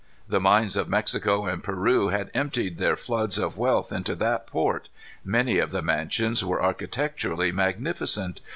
The 0.27 0.39
mines 0.39 0.75
of 0.77 0.89
Mexico 0.89 1.45
and 1.45 1.63
Peru 1.63 2.07
had 2.07 2.31
emptied 2.33 2.77
their 2.77 2.95
floods 2.95 3.37
of 3.37 3.55
wealth 3.55 3.91
into 3.91 4.15
that 4.15 4.47
port. 4.47 4.89
Many 5.23 5.59
of 5.59 5.69
the 5.69 5.83
mansions 5.83 6.43
were 6.43 6.59
architecturally 6.59 7.51
magnificent. 7.51 8.41